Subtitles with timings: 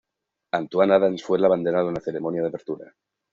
[0.53, 2.95] Antoine Adams fue el abanderado en la ceremonia de apertura.